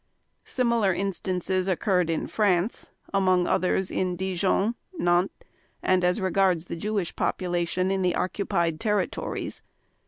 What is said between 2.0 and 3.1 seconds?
in France,